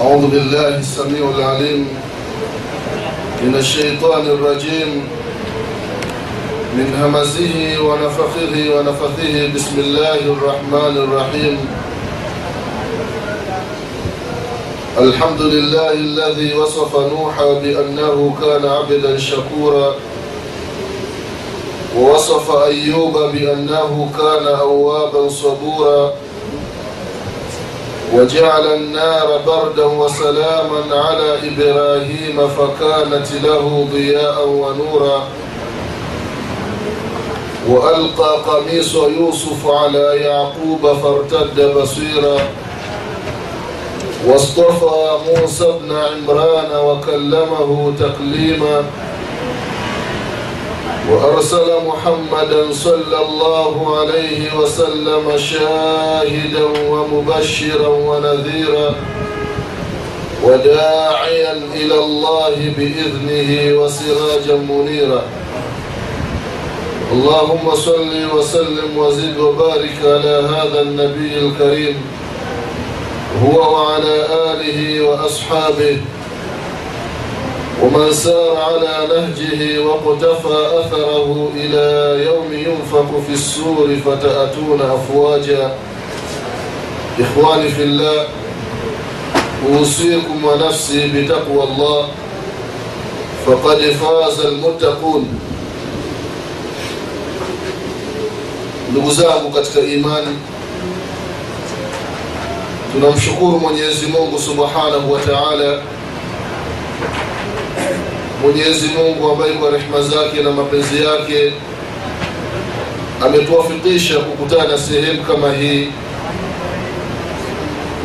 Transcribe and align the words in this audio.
أعوذ 0.00 0.26
بالله 0.26 0.68
السميع 0.78 1.30
العليم 1.36 1.88
من 3.42 3.54
الشيطان 3.54 4.26
الرجيم 4.26 5.04
من 6.76 6.88
همزه 7.02 7.78
ونفخه 7.78 8.54
ونفثه 8.74 9.52
بسم 9.54 9.76
الله 9.78 10.20
الرحمن 10.34 10.96
الرحيم. 10.96 11.58
الحمد 14.98 15.40
لله 15.42 15.92
الذي 15.92 16.54
وصف 16.54 16.96
نوحا 16.96 17.52
بأنه 17.52 18.36
كان 18.40 18.64
عبدا 18.64 19.18
شكورا 19.18 19.94
ووصف 21.96 22.50
أيوب 22.50 23.18
بأنه 23.32 24.10
كان 24.18 24.46
أوابا 24.46 25.28
صبورا 25.28 26.12
وجعل 28.12 28.74
النار 28.74 29.40
بردا 29.46 29.84
وسلاما 29.84 30.82
على 30.90 31.38
إبراهيم 31.48 32.48
فكانت 32.48 33.32
له 33.44 33.88
ضياء 33.92 34.48
ونورا. 34.48 35.22
وألقى 37.68 38.36
قميص 38.46 38.94
يوسف 38.94 39.66
على 39.66 40.16
يعقوب 40.16 40.96
فارتد 41.02 41.74
بصيرا. 41.74 42.38
واصطفى 44.26 45.18
موسى 45.28 45.72
بن 45.80 45.96
عمران 45.96 46.70
وكلمه 46.86 47.92
تكليما. 48.00 48.84
وأرسل 51.12 51.68
محمدا 51.86 52.72
صلى 52.72 53.18
الله 53.28 53.98
عليه 54.00 54.56
وسلم 54.56 55.36
شاهدا 55.36 56.64
ومبشرا 56.88 57.88
ونذيرا 57.88 58.94
وداعيا 60.44 61.52
إلى 61.74 61.94
الله 61.94 62.54
بإذنه 62.76 63.50
وسراجا 63.78 64.56
منيرا. 64.56 65.22
اللهم 67.12 67.74
صل 67.74 68.12
وسلم 68.34 68.98
وزد 68.98 69.38
وبارك 69.38 69.98
على 70.04 70.48
هذا 70.56 70.80
النبي 70.82 71.38
الكريم 71.38 71.96
هو 73.44 73.58
وعلى 73.74 74.16
آله 74.52 75.00
وأصحابه 75.08 75.96
ومن 77.82 78.12
سار 78.12 78.56
على 78.56 79.06
نهجه 79.08 79.78
واقتفى 79.78 80.56
أثره 80.80 81.50
إلى 81.56 81.86
يوم 82.26 82.52
ينفق 82.52 83.20
في 83.26 83.32
السور 83.32 83.96
فتأتون 84.06 84.80
أفواجا. 84.80 85.74
إخواني 87.20 87.68
في 87.68 87.82
الله 87.82 88.26
أوصيكم 89.68 90.44
ونفسي 90.44 91.08
بتقوى 91.08 91.62
الله 91.64 92.08
فقد 93.46 93.78
فاز 93.78 94.40
المتقون. 94.40 95.28
Ndugu 98.90 99.10
zangu 99.10 99.50
katika 99.50 99.80
imani 99.80 100.38
mungu 104.06 104.38
subhanahu 104.38 105.12
wa 105.12 105.20
taala 105.20 105.78
mwenyezi 108.42 108.86
mungu 108.88 109.30
ambaye 109.32 109.52
kwa 109.52 109.70
rehma 109.70 110.02
zake 110.02 110.42
na 110.42 110.50
mapenzi 110.50 111.04
yake 111.04 111.52
ametuwafikisha 113.24 114.18
kukutana 114.18 114.78
sehemu 114.78 115.22
kama 115.22 115.52
hii 115.52 115.88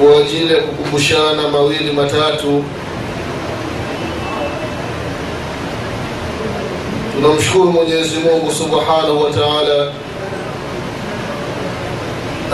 kwa 0.02 0.18
ajili 0.22 0.54
ya 0.54 0.60
kukumbushana 0.62 1.48
mawili 1.52 1.92
matatu. 1.94 2.64
Tunamshukuru 7.16 7.72
mwenyezi 7.72 8.16
mungu 8.20 8.52
subhanahu 8.52 9.22
wa 9.24 9.30
taala 9.32 9.92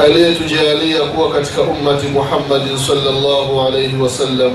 aliyetujalia 0.03 0.99
kuwa 1.01 1.31
katika 1.31 1.61
ummati 1.61 2.07
muhammadin 2.07 2.77
salllahu 2.77 3.61
alaihi 3.67 3.95
wasallam 3.97 4.51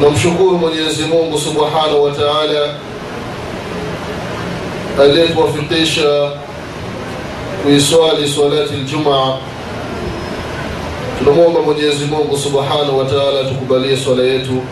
tunamshukuru 0.00 0.58
mwenyezi 0.58 1.02
mungu 1.02 1.38
subhanahu 1.38 2.02
wa 2.04 2.10
taala 2.12 2.74
aliyetuwafikisha 5.02 6.30
kuiswali 7.62 8.28
swalati 8.28 8.74
ljumaa 8.74 9.36
tunamwomba 11.18 11.60
mwenyezi 11.60 12.04
mungu 12.04 12.38
subhanahu 12.38 12.98
wa 12.98 13.04
taala 13.04 13.44
tukubalie 13.48 13.96
swala 13.96 14.22
yetu 14.22 14.62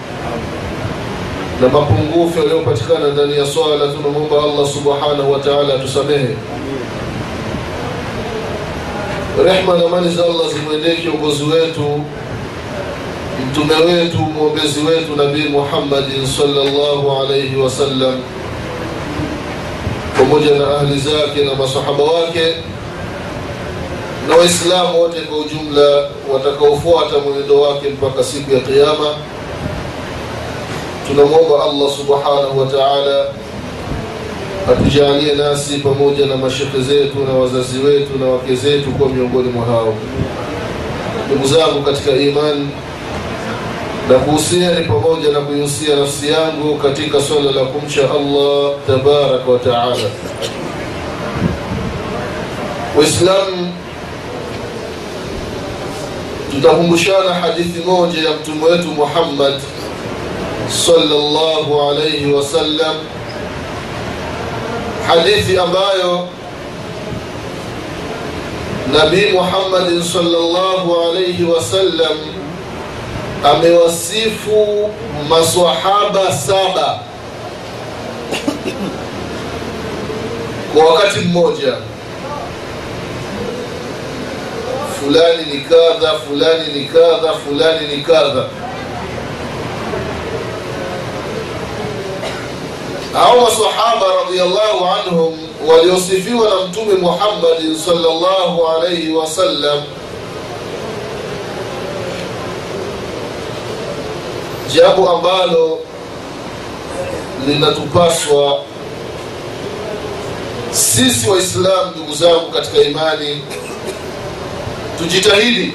na 1.60 1.68
mapungufu 1.68 2.38
yaliyopatikana 2.38 3.08
ndani 3.08 3.36
ya 3.38 3.46
swala. 3.46 3.88
Tunamwomba 3.88 4.36
allah 4.42 4.66
subhanahu 4.72 5.32
wa 5.32 5.38
taala 5.38 5.74
atusamehe. 5.74 6.36
Rehma 9.44 9.74
na 9.78 9.84
amani 9.84 10.14
za 10.14 10.24
allah 10.24 10.48
zimwendee 10.54 10.96
kiongozi 10.96 11.44
wetu 11.44 12.04
mtume 13.50 13.74
wetu 13.74 14.18
mwombezi 14.18 14.80
wetu 14.80 15.16
nabii 15.16 15.48
muhammadin 15.48 16.26
salllahu 16.26 17.12
alaihi 17.22 17.56
wasallam 17.56 18.14
pamoja 20.18 20.50
na 20.58 20.76
ahli 20.78 21.00
zake 21.00 21.44
na 21.44 21.54
masahaba 21.54 22.04
wake 22.04 22.54
na 24.28 24.36
waislamu 24.36 25.00
wote 25.00 25.20
kwa 25.20 25.38
ujumla 25.38 26.08
watakaofuata 26.32 27.18
mwenendo 27.18 27.60
wake 27.60 27.88
mpaka 27.88 28.24
siku 28.24 28.54
ya 28.54 28.60
qiama 28.60 29.14
tunamwomba 31.06 31.64
allah 31.64 31.90
subhanahu 31.96 32.58
wa 32.60 32.66
taala 32.66 33.26
atujalie 34.72 35.34
nasi 35.34 35.78
pamoja 35.78 36.26
na 36.26 36.36
mashekhe 36.36 36.80
zetu 36.80 37.18
na 37.28 37.34
wazazi 37.34 37.78
wetu 37.78 38.18
na 38.18 38.26
wake 38.26 38.54
zetu 38.54 38.90
kuwa 38.90 39.08
miongoni 39.08 39.48
mwa 39.48 39.66
hao 39.66 39.94
ndugu 41.26 41.46
zangu 41.48 41.82
katika 41.82 42.10
imani 42.10 42.68
na 44.08 44.14
kuhusiani 44.18 44.84
pamoja 44.84 45.28
na 45.32 45.40
kuihusia 45.40 45.96
nafsi 45.96 46.28
yangu 46.28 46.78
katika 46.78 47.20
swala 47.20 47.52
la 47.52 47.64
kumcha 47.64 48.00
allah 48.00 48.72
tabaraka 48.86 49.50
wa 49.50 49.58
taala. 49.58 50.10
Waislamu 52.98 53.72
tutakumbushana 56.50 57.34
hadithi 57.34 57.80
moja 57.86 58.22
ya 58.28 58.36
mtume 58.36 58.64
wetu 58.64 58.88
muhammad 58.88 59.54
sallallahu 60.86 61.90
alaihi 61.90 62.32
wasallam 62.32 62.94
hadithi 65.06 65.58
ambayo 65.58 66.28
nabii 68.92 69.32
muhammadin 69.32 70.02
sallallahu 70.02 70.96
alaihi 71.10 71.44
wasallam 71.44 72.16
amewasifu 73.44 74.90
masahaba 75.28 76.32
saba. 76.32 76.98
Kwa 80.74 80.84
wakati 80.84 81.18
mmoja 81.20 81.74
fulani 85.00 85.44
ni 85.52 85.60
kadha 85.60 86.12
fulani 86.18 86.72
ni 86.72 86.84
kadha 86.84 87.32
fulani 87.32 87.86
ni 87.96 88.02
kadha. 88.02 88.44
Hao 93.12 93.40
masahaba 93.40 94.06
radiallahu 94.24 94.84
anhum 94.86 95.38
waliosifiwa 95.68 96.48
na 96.48 96.66
mtume 96.66 96.94
muhammadin 96.94 97.76
salllahu 97.78 98.66
alaihi 98.68 99.12
wasallam 99.12 99.82
jambo 104.74 105.08
ambalo 105.10 105.78
linatupaswa 107.46 108.58
sisi 110.70 111.30
waislamu 111.30 111.90
ndugu 111.96 112.14
zangu 112.14 112.50
katika 112.52 112.78
imani 112.78 113.42
tujitahidi. 114.98 115.72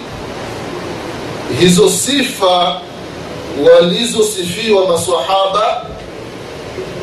Hizo 1.59 1.89
sifa 1.89 2.81
walizosifiwa 3.65 4.87
masahaba 4.87 5.85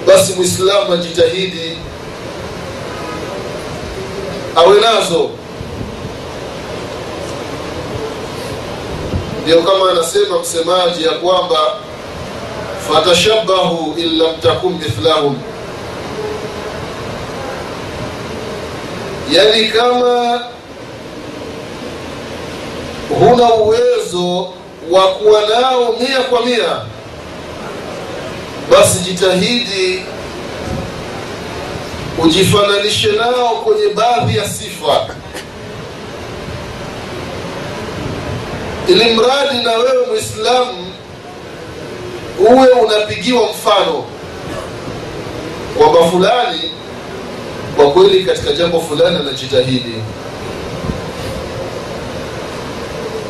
basi 0.07 0.33
mwislamu 0.33 0.93
ajitahidi 0.93 1.79
awe 4.57 4.81
nazo 4.81 5.31
ndio 9.43 9.63
kama 9.63 9.91
anasema 9.91 10.39
msemaji 10.39 11.05
ya 11.05 11.11
kwamba 11.13 11.59
fatashabahu 12.89 13.95
in 13.99 14.19
lam 14.19 14.37
takun 14.43 14.73
mithlahum. 14.73 15.39
Yani 19.33 19.69
kama 19.69 20.41
huna 23.19 23.55
uwezo 23.55 24.49
wa 24.91 25.03
kuwa 25.09 25.41
nao 25.41 25.95
mia 26.01 26.21
kwa 26.21 26.47
mia 26.47 26.81
basi 28.71 28.99
jitahidi 28.99 30.03
ujifananishe 32.25 33.13
nao 33.13 33.49
kwenye 33.65 33.95
baadhi 33.95 34.37
ya 34.39 34.49
sifa 34.49 35.07
ili 38.91 39.15
mradi 39.15 39.63
na 39.65 39.73
wewe 39.73 40.07
mwislamu 40.11 40.87
uwe 42.39 42.69
unapigiwa 42.69 43.43
mfano 43.51 44.05
kwamba 45.79 46.11
fulani 46.11 46.61
kwa 47.77 47.91
kweli 47.91 48.25
katika 48.25 48.53
jambo 48.53 48.81
fulani 48.81 49.17
anajitahidi. 49.17 49.95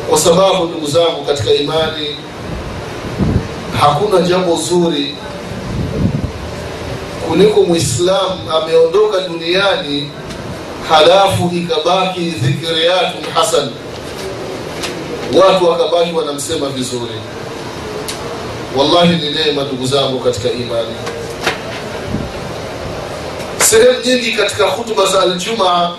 Kwa 0.09 0.17
sababu 0.17 0.65
ndugu 0.65 0.87
zangu 0.87 1.25
katika 1.27 1.53
imani 1.53 2.15
hakuna 3.81 4.21
jambo 4.21 4.55
zuri 4.55 5.15
kuliko 7.29 7.61
mwislamu 7.63 8.51
ameondoka 8.63 9.19
duniani 9.21 10.09
halafu 10.89 11.51
ikabaki 11.55 12.19
dhikiriyatun 12.19 13.23
hasan 13.33 13.69
watu 15.39 15.69
wakabaki 15.69 16.13
wanamsema 16.13 16.69
vizuri. 16.69 17.13
Wallahi 18.77 19.15
ni 19.15 19.29
neema 19.31 19.63
ndugu 19.63 19.85
zangu 19.85 20.19
katika 20.19 20.51
imani. 20.51 20.95
Sehemu 23.69 23.99
nyingi 24.05 24.31
katika 24.33 24.65
hutuba 24.65 25.05
za 25.05 25.21
aljumaa 25.21 25.91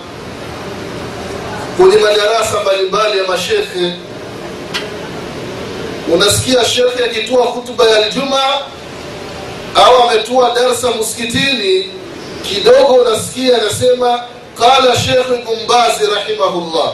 kwenye 1.77 1.97
madarasa 1.97 2.61
mbalimbali 2.61 3.17
ya 3.17 3.23
mashekhe 3.27 3.93
unasikia 6.13 6.65
shekhe 6.65 7.05
akitoa 7.05 7.45
hutuba 7.45 7.85
ya 7.89 8.05
aljumaa 8.05 8.61
au 9.75 10.09
ametua 10.09 10.51
darsa 10.55 10.87
msikitini 11.01 11.89
kidogo 12.49 12.93
unasikia 12.93 13.61
anasema 13.61 14.23
qala 14.59 14.95
shekh 14.95 15.25
ibn 15.29 16.15
rahimahullah 16.15 16.93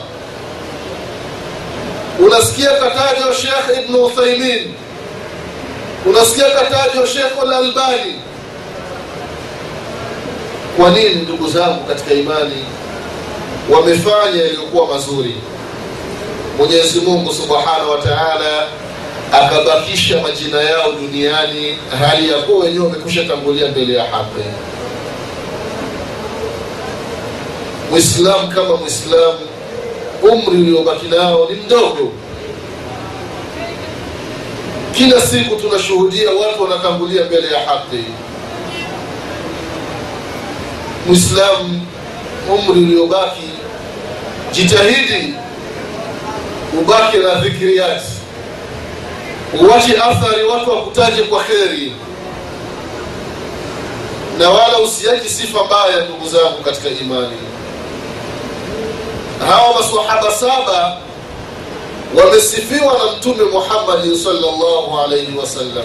unasikia 2.26 2.70
katajwa 2.70 3.34
shekh 3.34 3.78
ibn 3.84 3.94
uthaimin 3.94 4.74
unasikia 6.06 6.50
katajwa 6.50 7.06
shekh 7.06 7.42
lalbani 7.46 8.14
kwa 10.76 10.90
nini 10.90 11.14
ndugu 11.14 11.50
zangu 11.50 11.84
katika 11.84 12.14
imani 12.14 12.64
wamefanya 13.70 14.42
yaliyokuwa 14.42 14.86
mazuri? 14.86 15.34
Mwenyezi 16.58 17.00
mungu 17.00 17.32
subhanahu 17.34 17.90
wa 17.90 17.98
taala 17.98 18.66
akabakisha 19.32 20.20
majina 20.22 20.60
yao 20.60 20.92
duniani 20.92 21.78
hali 22.00 22.28
ya 22.30 22.38
kuwa 22.38 22.64
wenyewe 22.64 22.84
wamekusha 22.86 23.24
tangulia 23.24 23.68
mbele 23.68 23.94
ya 23.94 24.04
haki. 24.04 24.44
Mwislamu 27.90 28.48
kama 28.48 28.76
mwislamu 28.76 29.38
umri 30.22 30.56
uliobaki 30.62 31.06
nao 31.08 31.48
ni 31.50 31.56
mdogo. 31.56 32.12
Kila 34.94 35.20
siku 35.20 35.56
tunashuhudia 35.56 36.30
watu 36.30 36.62
wanatangulia 36.62 37.24
mbele 37.24 37.52
ya 37.52 37.60
haki. 37.60 38.04
Mwislamu 41.06 41.86
umri 42.58 42.80
uliobaki 42.80 43.50
jitahidi 44.52 45.34
ubaki 46.80 47.16
na 47.16 47.34
dhikiriyati 47.34 48.06
uwache 49.60 49.96
athari 49.96 50.44
watu 50.44 50.70
wakutaje 50.70 51.22
kwa 51.22 51.44
kheri. 51.44 51.92
Na 54.38 54.50
wala 54.50 54.78
usiache 54.78 55.28
sifa 55.28 55.64
mbaya 55.64 56.04
ndugu 56.04 56.28
zangu 56.28 56.62
katika 56.64 56.88
imani 56.88 57.36
hawa 59.48 59.74
masahaba 59.74 60.30
saba 60.32 60.96
wamesifiwa 62.14 62.92
na 62.98 63.12
mtume 63.16 63.44
muhammadin 63.44 64.16
salllahu 64.18 64.98
alaihi 65.04 65.38
wasallam 65.38 65.84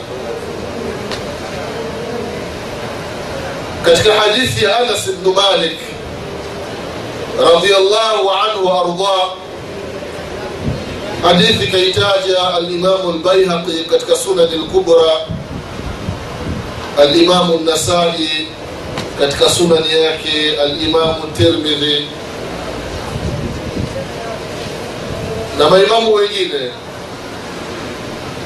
katika 3.85 4.13
hadithi 4.13 4.65
ya 4.65 4.77
anas 4.77 5.09
bnu 5.11 5.33
malik 5.33 5.77
radiallahu 7.53 8.31
anhu 8.31 8.65
waardah 8.67 9.29
hadithi 11.23 11.67
kaitaja 11.67 12.53
alimamu 12.55 13.11
lbaihaqi 13.11 13.83
katika 13.89 14.15
sunani 14.15 14.55
lkubra 14.55 15.13
alimamu 16.99 17.59
nasai 17.59 18.47
katika 19.19 19.49
sunani 19.49 20.03
yake 20.03 20.57
alimamu 20.61 21.23
tirmidhi 21.37 22.07
na 25.59 25.69
maimamu 25.69 26.13
wengine 26.13 26.71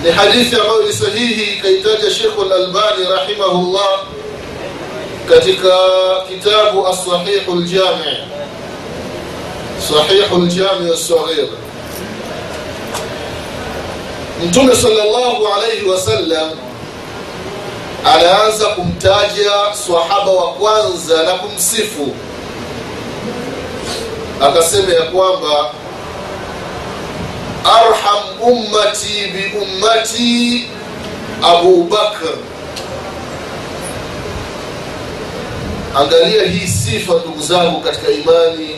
ni 0.04 0.12
hadithi 0.12 0.56
ambayo 0.56 0.84
ni 0.84 0.94
sahihi 0.94 1.62
kaitaja 1.62 2.12
shekhu 2.12 2.44
lalbani 2.44 3.06
rahimahullah 3.18 4.00
katika 5.30 5.70
kitabu 6.30 6.88
asahihu 6.88 7.56
ljami 7.56 8.18
sahihu 9.90 10.38
ljami 10.46 10.90
lsaghir 10.92 11.48
mtume 14.46 14.76
salllahu 14.76 15.48
alaihi 15.56 15.86
wasallam 15.90 16.50
anaanza 18.06 18.66
kumtaja 18.66 19.52
swahaba 19.88 20.32
wa 20.32 20.54
kwanza 20.54 21.24
na 21.24 21.32
kumsifu. 21.34 22.08
Akasema 24.42 24.94
ya 24.94 25.02
kwamba 25.02 25.72
arham 27.66 28.24
ummati 28.42 29.28
biummati 29.34 30.68
abu 31.44 31.84
bakr. 31.84 32.38
Angalia 35.96 36.44
hii 36.44 36.68
sifa 36.68 37.14
ndugu 37.14 37.42
zangu 37.42 37.82
katika 37.82 38.12
imani 38.12 38.70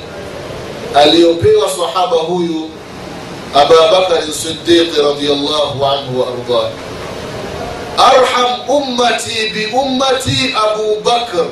aliyopewa 0.96 1.70
sahaba 1.70 2.18
huyu 2.18 2.70
aba 3.56 3.76
bakari 3.92 4.34
sidiqi 4.34 5.02
radiallahu 5.02 5.86
anhu 5.86 6.20
waardah 6.22 6.72
arham 7.98 8.70
ummati 8.70 9.50
biummati 9.54 10.56
abu 10.72 11.02
bakr. 11.04 11.46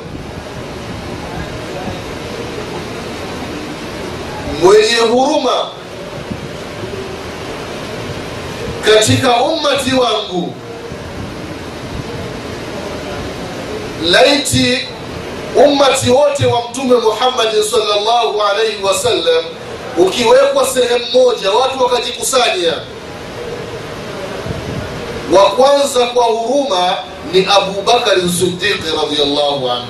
Mwenye 4.62 4.94
huruma 5.12 5.68
katika 8.84 9.36
ummati 9.42 9.94
wangu. 9.94 10.54
Laiti 14.04 14.78
ummati 15.66 16.10
wote 16.10 16.46
wa 16.46 16.62
mtume 16.70 16.96
muhammadin 16.96 17.62
salllahu 17.62 18.42
alaihi 18.42 18.82
wasallam 18.82 19.44
ukiwekwa 19.98 20.66
sehemu 20.66 21.04
moja 21.12 21.50
watu 21.52 21.82
wakajikusanya. 21.84 22.72
Wa 25.32 25.42
kwanza 25.50 26.06
kwa 26.06 26.24
huruma 26.24 26.96
ni 27.32 27.46
abubakari 27.56 28.20
sidiqi 28.28 28.84
radiallahu 29.02 29.70
anhu. 29.70 29.86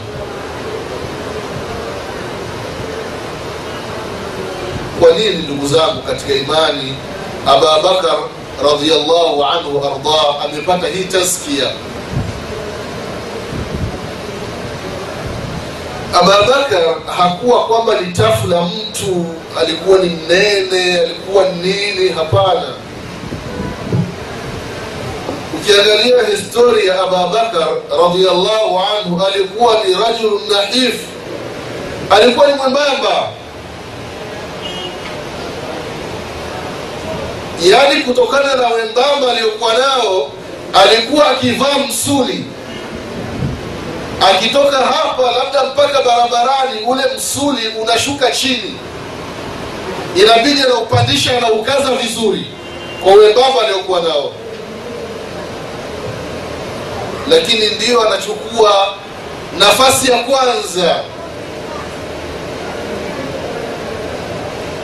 Kwa 5.00 5.10
nini 5.10 5.36
ndugu 5.42 5.66
zangu 5.68 6.02
katika 6.02 6.32
imani 6.34 6.94
ababakar 7.46 8.18
radiallahu 8.64 9.44
anhu 9.44 9.78
arda 9.84 10.44
amepata 10.44 10.86
hii 10.86 11.04
taskia 11.04 11.70
ababakar 16.20 16.94
hakuwa 17.18 17.66
kwamba 17.66 18.00
ni 18.00 18.12
tafu 18.12 18.46
la 18.48 18.62
mtu 18.62 19.26
alikuwa 19.60 19.98
ni 19.98 20.08
mnene 20.08 20.98
alikuwa 21.00 21.44
nini 21.48 22.08
hapana. 22.08 22.74
Ukiangalia 25.54 26.26
historia 26.36 26.94
ya 26.94 27.02
ababakar 27.02 27.68
radiallahu 27.90 28.78
anhu 28.80 29.22
alikuwa 29.26 29.74
ni 29.84 29.94
rajulu 29.94 30.40
nahif. 30.52 30.94
Alikuwa 32.10 32.46
ni 32.46 32.54
mwembamba 32.54 33.28
yaani 37.62 38.00
kutokana 38.02 38.54
na 38.54 38.68
wembamba 38.68 39.30
aliyokuwa 39.32 39.74
nao 39.74 40.30
alikuwa 40.84 41.30
akivaa 41.30 41.78
msuli. 41.88 42.44
Akitoka 44.30 44.76
hapa 44.76 45.22
labda 45.30 45.64
mpaka 45.64 46.02
barabarani 46.02 46.80
ule 46.86 47.02
msuli 47.16 47.68
unashuka 47.82 48.30
chini. 48.30 48.74
Inabidi 50.16 50.62
anaupandisha 50.62 51.38
anaukaza 51.38 51.90
vizuri 51.94 52.46
kwa 53.04 53.12
wembamba 53.14 53.60
aliokuwa 53.64 54.00
nao. 54.00 54.32
Lakini 57.28 57.66
ndiyo 57.70 58.00
anachukua 58.08 58.94
nafasi 59.58 60.10
ya 60.10 60.18
kwanza 60.18 61.02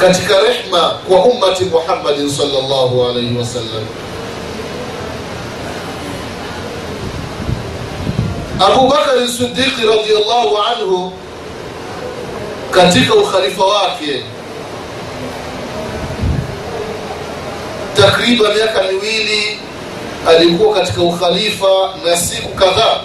katika 0.01 0.35
rehma 0.41 0.91
kwa 1.09 1.25
ummati 1.25 1.65
muhammadin 1.65 2.31
salllahu 2.31 3.05
alaihi 3.11 3.39
wasallam 3.39 3.85
abu 8.61 8.89
bakari 8.89 9.29
sidiqi 9.29 9.87
radiallahu 9.87 10.59
anhu 10.59 11.13
katika 12.71 13.15
ukhalifa 13.15 13.65
wake 13.65 14.23
takriban 17.97 18.55
miaka 18.55 18.83
miwili 18.83 19.59
alikuwa 20.29 20.75
katika 20.75 21.03
ukhalifa 21.03 21.95
na 22.05 22.17
siku 22.17 22.49
kadhaa. 22.49 23.01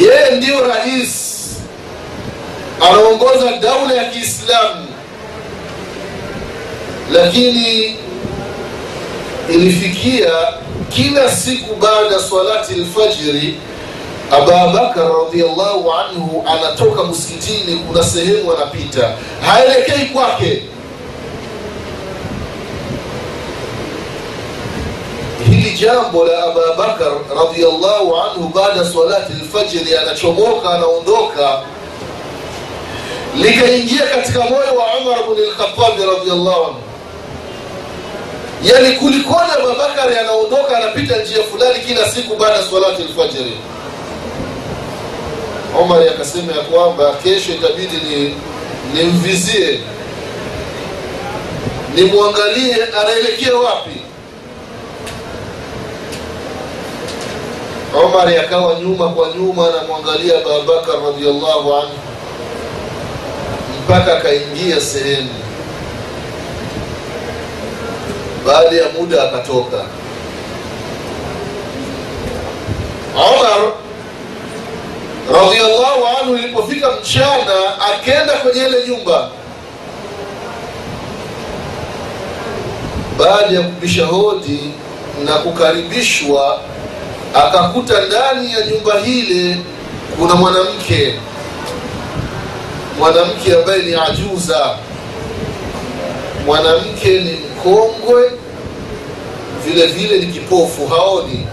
Yeye 0.00 0.36
ndiyo 0.36 0.66
rais 0.68 1.31
anaongoza 2.88 3.52
daula 3.60 3.94
ya 3.94 4.04
kiislamu. 4.04 4.86
Lakini 7.12 7.96
ilifikia 9.48 10.30
kila 10.88 11.30
siku 11.30 11.74
baada 11.76 12.18
swalati 12.28 12.74
lfajiri 12.74 13.60
ababakar 14.30 15.10
radiallahu 15.24 15.92
anhu 15.92 16.44
anatoka 16.48 17.02
msikitini 17.04 17.76
kuna 17.88 18.04
sehemu 18.04 18.52
anapita. 18.52 19.14
Haelekei 19.46 20.06
kwake. 20.06 20.62
Hili 25.48 25.70
jambo 25.78 26.24
la 26.24 26.42
ababakar 26.44 27.12
radiallahu 27.44 28.16
anhu 28.16 28.48
baada 28.54 28.84
salati 28.84 29.32
lfajiri 29.32 29.96
anachomoka 29.96 30.70
anaondoka 30.70 31.60
likaingia 33.36 34.06
katika 34.06 34.38
moyo 34.40 34.74
wa 34.78 34.94
umar 35.00 35.18
lkhatabi 35.38 36.02
radiallahu 36.18 36.64
anhu. 36.64 36.80
Yani 38.62 38.96
kulikona 38.96 39.52
abubakari 39.58 40.18
anaondoka 40.18 40.76
anapita 40.76 41.16
njia 41.16 41.42
fulani 41.42 41.78
kila 41.86 42.10
siku 42.10 42.36
baada 42.36 42.56
ya 42.56 42.62
salati 42.62 43.02
lfajiri 43.02 43.56
omar 45.80 46.02
akasema 46.08 46.52
ya 46.52 46.60
kwamba 46.60 47.14
kesho 47.22 47.52
itabidi 47.52 47.96
ni 47.96 48.34
nimvizie. 48.94 49.80
Nimwangalie 51.94 52.76
anaelekea 53.02 53.54
wapi. 53.56 53.96
Omar 58.04 58.28
akawa 58.28 58.74
nyuma 58.80 59.08
kwa 59.08 59.28
nyuma 59.28 59.68
anamwangalia 59.68 60.34
abubakar 60.38 60.94
radiallahu 61.06 61.74
anhu 61.74 61.92
mpaka 63.84 64.18
akaingia 64.18 64.80
sehemu. 64.80 65.28
Baada 68.46 68.76
ya 68.76 68.88
muda 69.00 69.22
akatoka. 69.22 69.76
Omar 73.16 73.72
radiallahu 75.32 76.06
anhu 76.20 76.36
ilipofika 76.36 76.88
mchana 77.00 77.80
akenda 77.94 78.32
kwenye 78.32 78.60
ile 78.66 78.86
nyumba. 78.88 79.28
Baada 83.18 83.54
ya 83.56 83.62
kubisha 83.62 84.06
hodi 84.06 84.60
na 85.24 85.32
kukaribishwa 85.32 86.60
akakuta 87.34 88.00
ndani 88.00 88.52
ya 88.52 88.66
nyumba 88.66 88.98
hile 88.98 89.56
kuna 90.18 90.34
mwanamke 90.34 91.14
mwanamke 92.98 93.54
ambaye 93.54 93.82
ni 93.82 93.94
ajuza. 93.94 94.76
Mwanamke 96.46 97.20
ni 97.20 97.30
mkongwe. 97.32 98.22
Vile 99.64 99.86
vile 99.86 100.18
ni 100.18 100.26
kipofu 100.32 100.86
haoni? 100.86 101.46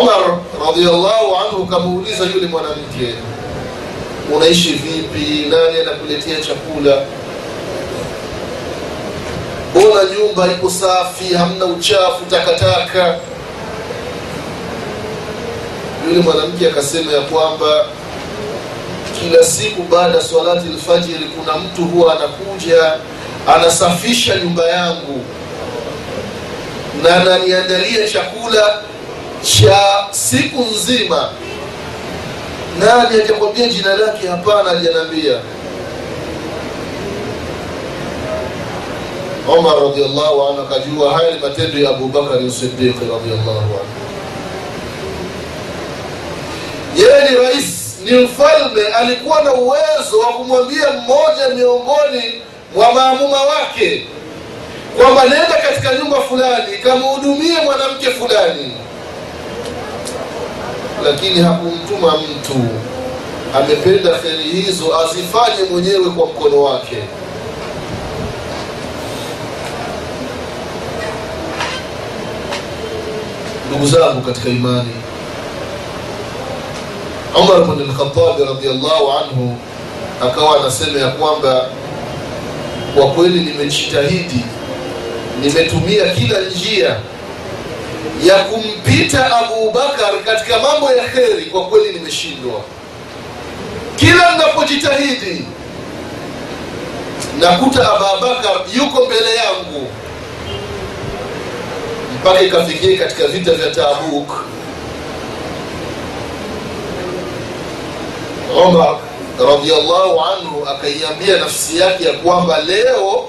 Omar 0.00 0.38
radiallahu 0.66 1.36
anhu 1.36 1.66
kamuuliza 1.66 2.24
yule 2.24 2.46
mwanamke 2.46 3.14
unaishi 4.36 4.72
vipi? 4.72 5.46
Nani 5.50 5.80
anakuletea 5.80 6.40
chakula? 6.40 7.02
Bona 9.74 10.00
nyumba 10.10 10.46
iko 10.52 10.70
safi 10.70 11.34
hamna 11.34 11.64
uchafu 11.64 12.24
takataka 12.30 13.18
yule 16.08 16.20
mwanamke 16.22 16.66
akasema 16.68 17.12
ya 17.12 17.20
kwamba 17.20 17.84
kila 19.20 19.44
siku 19.44 19.82
baada 19.82 20.14
ya 20.14 20.20
swalati 20.24 20.68
lfajiri 20.68 21.24
kuna 21.24 21.56
mtu 21.58 21.84
huwa 21.84 22.12
anakuja 22.16 22.92
anasafisha 23.56 24.36
nyumba 24.36 24.68
yangu 24.68 25.20
na 27.02 27.16
ananiandalia 27.16 28.08
chakula 28.08 28.78
cha 29.42 30.06
siku 30.10 30.62
nzima. 30.74 31.28
Nani 32.78 33.20
ajakwambia 33.22 33.68
jina 33.68 33.96
lake? 33.96 34.28
Hapana 34.28 34.70
ajanambia 34.70 35.38
omar 39.48 39.74
radiallahu 39.82 40.42
anhu 40.48 40.60
akajua 40.62 41.12
haya 41.18 41.30
ni 41.34 41.38
matendo 41.40 41.78
ya 41.78 41.90
abubakari 41.90 42.50
sidiqi 42.50 43.00
radiallahu 43.12 43.50
anhu 43.60 44.03
yeye 46.96 47.30
ni 47.30 47.36
rais 47.36 47.96
ni 48.04 48.12
mfalme 48.24 48.86
alikuwa 48.86 49.42
na 49.42 49.54
uwezo 49.54 50.18
wa 50.26 50.32
kumwambia 50.32 50.90
mmoja 50.92 51.48
miongoni 51.54 52.42
mwa 52.74 52.92
maamuma 52.92 53.42
wake 53.42 54.06
kwamba 54.96 55.22
nenda 55.22 55.56
katika 55.62 55.94
nyumba 55.94 56.20
fulani 56.20 56.78
kamhudumie 56.78 57.60
mwanamke 57.64 58.10
fulani. 58.10 58.72
Lakini 61.04 61.42
hakumtuma 61.42 62.12
mtu. 62.18 62.54
Amependa 63.56 64.10
kheri 64.18 64.42
hizo 64.42 65.00
azifanye 65.00 65.62
mwenyewe 65.70 66.10
kwa 66.10 66.26
mkono 66.26 66.62
wake. 66.62 66.96
Ndugu 73.68 73.86
zangu 73.86 74.20
katika 74.22 74.48
imani 74.48 74.90
umar 77.34 77.58
lkhatabi 77.58 78.44
radiallahu 78.44 79.12
anhu 79.12 79.56
akawa 80.22 80.60
anasema 80.60 80.98
ya 81.00 81.08
kwamba 81.08 81.66
kwa 82.96 83.06
kweli 83.06 83.40
nimejitahidi 83.40 84.44
nimetumia 85.42 86.08
kila 86.14 86.40
njia 86.40 86.96
ya 88.24 88.34
kumpita 88.44 89.36
abubakar 89.36 90.24
katika 90.24 90.58
mambo 90.58 90.92
ya 90.92 91.04
kheri 91.04 91.44
kwa 91.44 91.66
kweli 91.66 91.92
nimeshindwa. 91.98 92.60
Kila 93.96 94.32
ninapojitahidi 94.32 95.44
nakuta 97.40 97.92
abubakar 97.92 98.60
yuko 98.76 99.04
mbele 99.06 99.34
yangu 99.34 99.86
mpaka 102.20 102.40
ikafikia 102.42 102.98
katika 102.98 103.26
vita 103.26 103.52
vya 103.52 103.70
tabuk 103.70 104.44
umar 108.68 108.96
radiallahu 109.38 110.20
anhu 110.20 110.66
akaiambia 110.68 111.36
nafsi 111.36 111.78
yake 111.78 112.04
ya 112.04 112.12
kwamba 112.12 112.60
leo 112.60 113.24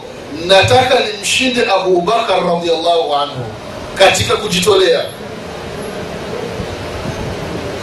nataka 0.48 0.96
nimshinde 1.00 1.66
abubakar 1.66 2.46
radiallahu 2.46 3.16
anhu 3.16 3.46
katika 3.96 4.36
kujitolea. 4.36 5.06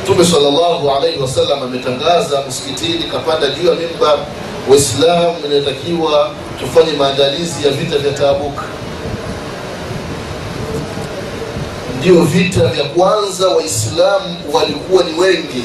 Mtume 0.02 0.24
salllahu 0.24 0.90
alaihi 0.90 1.18
wasallam 1.20 1.62
ametangaza 1.62 2.42
msikitini 2.48 3.04
kapanda 3.04 3.46
juu 3.46 3.68
ya 3.68 3.74
mimbar 3.74 4.18
waislamu 4.68 5.34
inatakiwa 5.46 6.30
tufanye 6.60 6.92
maandalizi 6.92 7.64
ya 7.66 7.70
vita 7.70 7.98
vya 7.98 8.12
tabuk. 8.12 8.60
Ndio 11.98 12.22
vita 12.22 12.60
vya 12.66 12.84
kwanza 12.84 13.48
waislamu 13.48 14.36
walikuwa 14.52 15.04
ni 15.04 15.20
wengi 15.20 15.64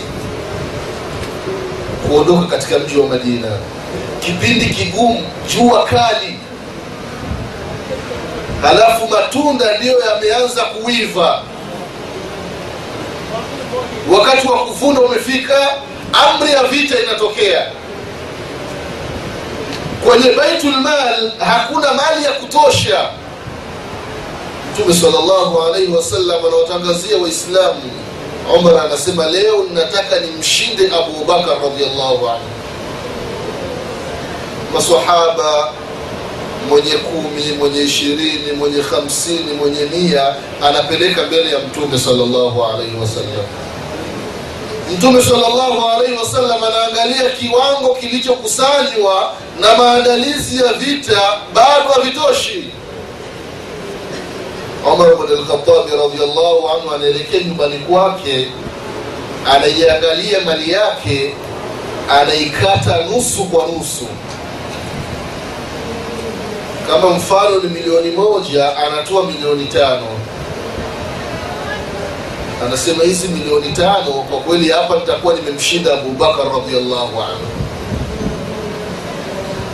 kuondoka 2.07 2.45
katika 2.47 2.79
mji 2.79 2.97
wa 2.97 3.07
madina. 3.07 3.47
Kipindi 4.19 4.65
kigumu 4.65 5.23
jua 5.55 5.85
kali. 5.85 6.39
Halafu 8.61 9.07
matunda 9.07 9.77
ndiyo 9.77 9.99
yameanza 9.99 10.61
kuiva. 10.63 11.41
Wakati 14.11 14.47
wa 14.47 14.65
kuvuna 14.65 15.01
umefika 15.01 15.55
amri 16.13 16.51
ya 16.51 16.63
vita 16.63 16.99
inatokea. 16.99 17.65
Kwenye 20.07 20.31
baitulmal 20.31 21.31
hakuna 21.39 21.93
mali 21.93 22.25
ya 22.25 22.31
kutosha. 22.31 23.09
Mtume 24.73 24.93
salllahu 24.93 25.61
alaihi 25.67 25.93
wasallam 25.93 26.45
anawatangazia 26.45 27.17
waislamu 27.17 27.81
umar 28.55 28.79
anasema 28.85 29.25
leo 29.25 29.65
nataka 29.73 30.19
nimshinde 30.19 30.91
abubakar 30.95 31.57
radiallahu 31.63 32.29
anhu. 32.29 32.47
Masahaba 34.73 35.73
mwenye 36.69 36.91
kumi 36.91 37.51
mwenye 37.59 37.81
ishirini 37.81 38.51
mwenye 38.59 38.81
hamsini 38.81 39.53
mwenye 39.59 39.81
mia 39.85 40.35
anapeleka 40.63 41.23
mbele 41.23 41.51
ya 41.51 41.59
mtume 41.59 41.99
salllahu 41.99 42.63
alaihi 42.65 42.95
wasallam. 43.01 43.45
Mtume 44.93 45.21
salllahu 45.23 45.87
alaihi 45.89 46.13
wasallam 46.17 46.63
anaangalia 46.63 47.29
kiwango 47.29 47.95
kilichokusanywa 47.95 49.33
na 49.59 49.77
maandalizi 49.77 50.57
ya 50.63 50.73
vita 50.73 51.21
bado 51.53 51.89
havitoshi 51.93 52.63
umar 54.85 55.07
lkhatabi 55.07 55.91
radiallahu 55.91 56.69
anhu 56.69 56.91
anaelekea 56.95 57.41
nyumbani 57.43 57.77
kwake 57.79 58.47
anaiangalia 59.51 60.39
mali 60.45 60.71
yake 60.71 61.33
anaikata 62.21 62.97
nusu 63.05 63.43
kwa 63.45 63.65
nusu. 63.67 64.07
Kama 66.87 67.09
mfano 67.09 67.59
ni 67.63 67.69
milioni 67.69 68.11
moja 68.11 68.77
anatoa 68.77 69.23
milioni 69.23 69.65
tano. 69.65 70.07
Anasema 72.65 73.03
hizi 73.03 73.27
milioni 73.27 73.73
tano 73.73 74.11
kwa 74.29 74.39
kweli 74.39 74.69
hapa 74.69 74.95
nitakuwa 74.95 75.33
nimemshinda 75.33 75.93
abubakar 75.93 76.45
radiallahu 76.45 77.21
anhu. 77.21 77.47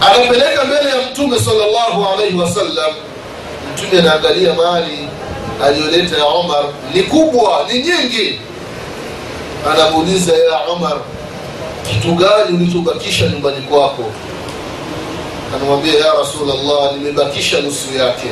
Anapeleka 0.01 0.63
mbele 0.63 0.89
ya 0.89 1.07
mtume 1.11 1.39
salllahu 1.39 2.05
alaihi 2.13 2.37
wasallam 2.37 2.91
mtume 3.73 3.99
anaangalia 3.99 4.53
mali 4.53 5.07
aliyoleta 5.65 6.17
ya 6.17 6.25
Omar. 6.25 6.63
Ni 6.93 7.03
kubwa 7.03 7.65
ni 7.71 7.73
nyingi. 7.79 8.39
Anamuuliza 9.73 10.33
ya 10.33 10.59
Omar, 10.71 10.97
kitu 11.89 12.15
gani 12.15 12.57
ulichobakisha 12.57 13.27
nyumbani 13.27 13.61
kwako? 13.61 14.03
Anamwambia 15.55 15.93
ya 15.93 16.13
rasulllah 16.13 16.93
nimebakisha 16.97 17.61
nusu 17.61 17.97
yake. 17.97 18.29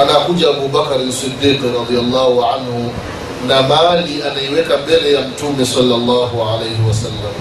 Anakuja 0.00 0.48
abubakari 0.48 1.12
sidiqi 1.12 1.66
radiallahu 1.78 2.44
anhu 2.44 2.90
na 3.48 3.62
mali 3.62 4.22
anaiweka 4.22 4.76
mbele 4.76 5.12
ya 5.12 5.20
mtume 5.20 5.66
salllahu 5.66 6.42
alaihi 6.42 6.82
wasallam 6.88 7.34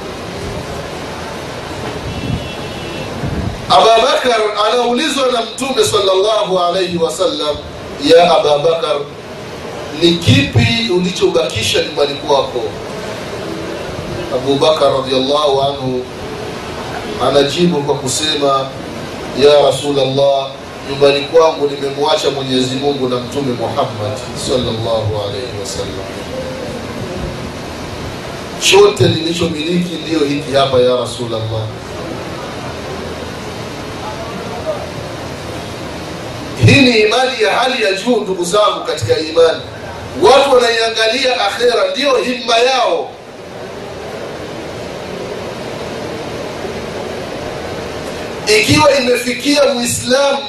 ababakar 3.77 4.42
anaulizwa 4.68 5.27
na 5.32 5.42
mtume 5.42 5.86
salllahu 5.86 6.60
alaihi 6.60 6.98
wasallam 6.98 7.56
ya 8.06 8.32
ababakar 8.38 8.96
ni 10.01 10.12
kipi 10.15 10.89
ulichobakisha 10.96 11.84
nyumbani 11.84 12.13
kwako? 12.15 12.62
Abubakar 14.36 14.94
radiallahu 14.94 15.62
anhu 15.62 16.06
anajibu 17.27 17.82
kwa 17.82 17.96
kusema 17.96 18.68
ya 19.44 19.62
rasulllah 19.65 20.48
nyumbani 20.89 21.22
kwangu 21.22 21.70
nimemwacha 21.70 22.30
mwenyezi 22.30 22.75
mungu 22.75 23.10
na 23.10 23.15
mtume 23.15 23.53
muhammad 23.60 24.18
salllahu 24.48 25.22
alaihi 25.27 25.60
wasallam 25.62 26.06
chote 28.60 29.03
nilichomiliki 29.03 29.96
ndiyo 29.96 30.20
hiki 30.20 30.51
hapa 30.56 30.77
ya 30.80 30.96
rasulllah 30.96 31.42
hii 36.65 36.81
ni 36.81 36.99
imani 36.99 37.41
ya 37.43 37.53
hali 37.53 37.83
ya 37.83 37.93
juu 37.93 38.17
ndugu 38.17 38.45
zangu 38.45 38.83
katika 38.87 39.19
imani. 39.19 39.61
Watu 40.21 40.55
wanaiangalia 40.55 41.41
akhera 41.47 41.91
ndiyo 41.91 42.15
himma 42.17 42.57
yao. 42.57 43.09
Ikiwa 48.59 48.97
imefikia 48.99 49.65
mwislamu 49.73 50.39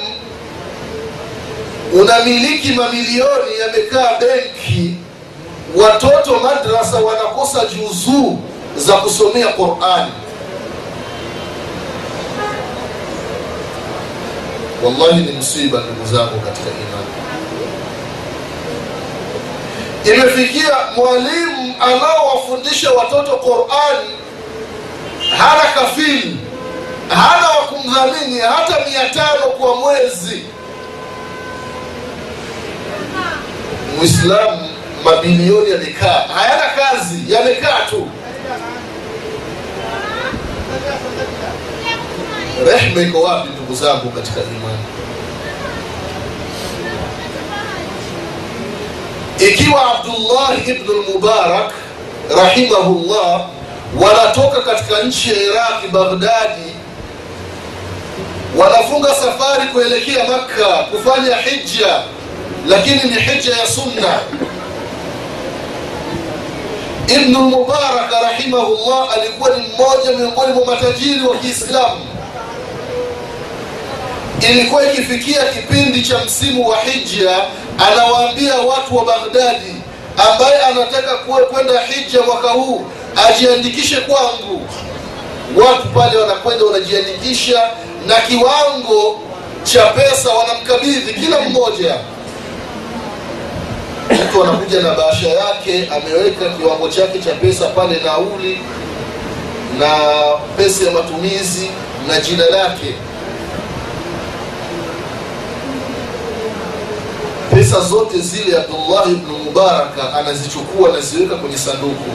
unamiliki 1.93 2.71
mamilioni 2.71 3.59
yamekaa 3.59 4.19
benki 4.19 4.95
watoto 5.75 6.39
madrasa 6.39 6.97
wanakosa 6.99 7.61
juzuu 7.65 8.39
za 8.77 8.93
kusomea 8.93 9.47
qurani 9.47 10.11
wallahi 14.83 15.21
ni 15.21 15.31
msiba 15.31 15.79
ndugu 15.79 16.05
zangu 16.15 16.39
katika 16.39 16.69
imani. 16.69 17.15
Imefikia 20.05 20.71
mwalimu 20.95 21.75
anaowafundisha 21.81 22.91
watoto 22.91 23.31
qurani 23.31 24.09
hana 25.37 25.63
kafili 25.75 26.37
hana 27.09 27.49
wa 27.49 27.65
kumdhamini 27.67 28.39
hata 28.39 28.85
mia 28.89 29.09
tano 29.09 29.45
kwa 29.59 29.75
mwezi. 29.75 30.43
Mwislamu 33.97 34.69
mabilioni 35.03 35.71
yamekaa 35.71 36.25
hayana 36.35 36.63
kazi 36.75 37.33
yamekaa 37.33 37.79
tu 37.89 38.07
rehma 42.63 43.01
iko 43.01 43.21
wapi 43.21 43.49
ndugu 43.49 43.75
zangu 43.75 44.09
katika 44.09 44.39
imani? 44.41 44.85
Ikiwa 49.51 49.95
abdullahi 49.95 50.71
ibnu 50.71 50.93
lmubarak 50.93 51.71
rahimahullah 52.37 53.41
wanatoka 54.01 54.61
katika 54.61 55.01
nchi 55.03 55.29
ya 55.29 55.35
iraqi 55.35 55.87
baghdadi 55.91 56.71
wanafunga 58.57 59.09
safari 59.15 59.67
kuelekea 59.67 60.23
makka 60.27 60.65
kufanya 60.65 61.35
hija 61.35 61.99
lakini 62.67 63.03
ni 63.03 63.21
hija 63.21 63.55
ya 63.57 63.67
sunna. 63.67 64.19
Ibnu 67.07 67.39
lmubarak 67.39 68.11
rahimahullah 68.23 69.07
alikuwa 69.17 69.49
ni 69.49 69.67
mmoja 69.67 70.11
miongoni 70.17 70.53
mwa 70.53 70.65
matajiri 70.65 71.27
wa 71.27 71.35
kiislamu 71.37 72.14
ilikuwa 74.41 74.91
ikifikia 74.93 75.43
kipindi 75.45 76.01
cha 76.01 76.17
msimu 76.25 76.67
wa 76.69 76.77
hija 76.81 77.35
anawaambia 77.91 78.55
watu 78.55 78.95
wa 78.97 79.05
baghdadi 79.05 79.75
ambaye 80.31 80.59
anataka 80.61 81.17
kwenda 81.51 81.81
hija 81.81 82.21
mwaka 82.21 82.47
huu 82.47 82.85
ajiandikishe 83.27 83.95
kwangu. 83.95 84.61
Watu 85.55 85.87
pale 85.87 86.17
wanakwenda 86.17 86.65
wanajiandikisha 86.65 87.69
na 88.07 88.15
kiwango 88.15 89.19
cha 89.63 89.85
pesa 89.85 90.29
wanamkabidhi 90.33 91.13
kila 91.13 91.41
mmoja. 91.41 91.95
Mtu 94.11 94.43
anakuja 94.43 94.81
na 94.81 94.93
bahasha 94.93 95.27
yake 95.29 95.89
ameweka 95.95 96.49
kiwango 96.49 96.89
chake 96.89 97.19
cha 97.19 97.31
pesa 97.31 97.67
pale 97.67 97.99
nauli 98.05 98.59
na 99.79 99.89
pesa 100.57 100.85
ya 100.85 100.91
matumizi 100.91 101.69
na 102.07 102.19
jina 102.19 102.45
lake 102.45 102.95
pesa 107.55 107.79
zote 107.81 108.19
zile 108.19 108.57
abdullah 108.57 109.05
bnu 109.07 109.37
mubaraka 109.37 110.13
anazichukua 110.13 110.89
anaziweka 110.89 111.35
kwenye 111.35 111.57
sanduku. 111.57 112.11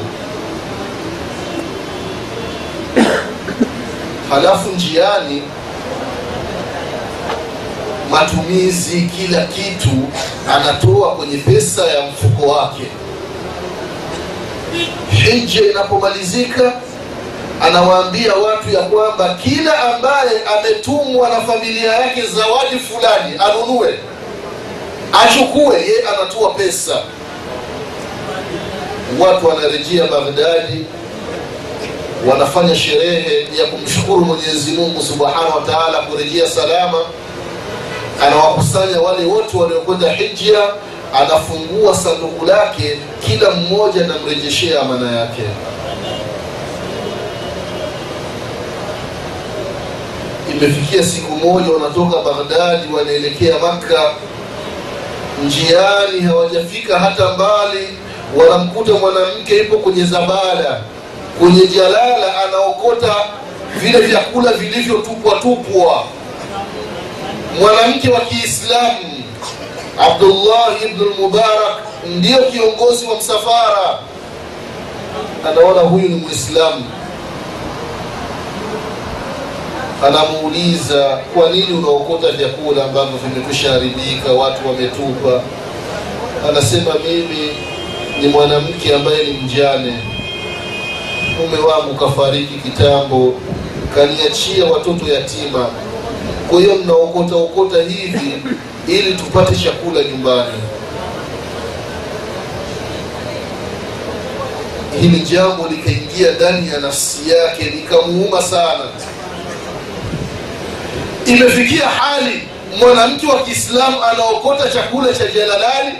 Halafu 4.30 4.68
njiani 4.70 5.42
matumizi 8.10 9.02
kila 9.02 9.44
kitu 9.44 9.90
anatoa 10.54 11.16
kwenye 11.16 11.36
pesa 11.36 11.86
ya 11.86 12.06
mfuko 12.10 12.46
wake. 12.52 12.86
Hija 15.10 15.60
inapomalizika 15.70 16.72
anawaambia 17.62 18.34
watu 18.34 18.70
ya 18.70 18.80
kwamba 18.82 19.34
kila 19.34 19.94
ambaye 19.94 20.30
ametumwa 20.58 21.28
na 21.28 21.40
familia 21.40 21.92
yake 21.92 22.22
zawadi 22.26 22.78
fulani 22.78 23.34
anunue 23.38 23.98
achukue 25.12 25.76
ye 25.80 26.08
anatoa 26.08 26.50
pesa. 26.54 27.02
Watu 29.18 29.46
wanarejea 29.48 30.06
baghdadi 30.06 30.84
wanafanya 32.30 32.74
sherehe 32.76 33.48
ya 33.58 33.64
kumshukuru 33.66 34.24
mwenyezi 34.24 34.72
mungu 34.72 35.02
subhanahu 35.02 35.56
wa 35.58 35.62
taala 35.66 35.98
kurejea 35.98 36.48
salama. 36.48 36.98
Anawakusanya 38.26 39.00
wale 39.00 39.24
wote 39.24 39.56
waliokwenda 39.56 40.12
hija 40.12 40.58
anafungua 41.14 41.96
sanduku 41.96 42.46
lake 42.46 42.98
kila 43.26 43.50
mmoja 43.50 44.04
anamrejeshea 44.04 44.80
amana 44.80 45.20
yake. 45.20 45.42
Imefikia 50.50 51.02
siku 51.04 51.36
moja 51.36 51.70
wanatoka 51.72 52.16
baghdadi 52.22 52.92
wanaelekea 52.94 53.58
makka 53.58 54.12
njiani 55.44 56.20
hawajafika 56.20 56.98
hata 56.98 57.32
mbali 57.32 57.88
wanamkuta 58.36 58.92
mwanamke 58.92 59.56
ipo 59.56 59.76
kwenye 59.78 60.04
zabala 60.04 60.80
kwenye 61.38 61.66
jalala 61.66 62.42
anaokota 62.44 63.14
vile 63.76 63.98
vyakula 64.00 64.52
vilivyotupwa 64.52 65.34
tupwa. 65.40 66.04
Mwanamke 67.60 68.08
wa 68.10 68.20
kiislamu 68.20 69.22
abdullah 69.98 70.82
ibnulmubarak 70.84 71.78
ndiyo 72.06 72.38
kiongozi 72.38 73.06
wa 73.06 73.16
msafara. 73.16 73.98
Anaona 75.48 75.80
huyu 75.80 76.08
ni 76.08 76.14
mwislamu 76.14 76.84
anamuuliza 80.06 81.18
kwa 81.34 81.50
nini 81.50 81.72
unaokota 81.78 82.32
vyakula 82.32 82.84
ambavyo 82.84 83.18
vimekwisha 83.18 83.70
haribika 83.72 84.32
watu 84.32 84.68
wametupa? 84.68 85.42
Anasema 86.48 86.94
mimi 87.06 87.48
ni 88.20 88.28
mwanamke 88.28 88.94
ambaye 88.94 89.24
ni 89.24 89.32
mjane. 89.32 89.92
Mume 91.40 91.58
wangu 91.72 91.94
kafariki 91.94 92.54
kitambo 92.54 93.34
kaniachia 93.94 94.64
watoto 94.64 95.12
yatima. 95.12 95.66
Kwa 96.50 96.60
hiyo 96.60 96.74
mnaokota 96.74 97.36
okota 97.36 97.82
hivi 97.82 98.32
ili 98.88 99.14
tupate 99.14 99.56
chakula 99.56 100.02
nyumbani. 100.04 100.52
Hili 105.00 105.20
jambo 105.20 105.68
likaingia 105.68 106.32
ndani 106.32 106.68
ya 106.68 106.80
nafsi 106.80 107.30
yake 107.30 107.64
likamuuma 107.64 108.42
sana 108.42 108.84
imefikia 111.30 111.88
hali 111.88 112.42
mwanamke 112.78 113.26
wa 113.26 113.42
kiislamu 113.42 114.04
anaokota 114.04 114.68
chakula 114.70 115.12
cha 115.14 115.26
jalalani 115.26 115.94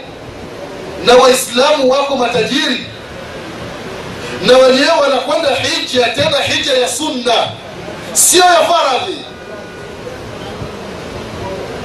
na 1.07 1.15
waislamu 1.15 1.91
wako 1.91 2.17
matajiri? 2.17 2.87
Na 4.47 4.59
wenyewe 4.59 4.91
wanakwenda 5.01 5.49
hija 5.55 6.05
tena 6.09 6.39
hija 6.43 6.73
ya 6.75 6.89
sunna 6.89 7.35
sio 8.13 8.41
ya 8.45 8.61
faradhi. 8.69 9.17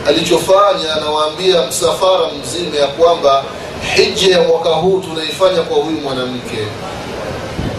Alichofanya 0.07 0.93
anawaambia 0.95 1.61
msafara 1.61 2.27
mzima 2.39 2.75
ya 2.77 2.87
kwamba 2.87 3.43
hija 3.95 4.35
ya 4.37 4.43
mwaka 4.43 4.69
huu 4.69 4.99
tunaifanya 5.01 5.61
kwa 5.61 5.77
huyu 5.77 5.97
mwanamke. 6.01 6.57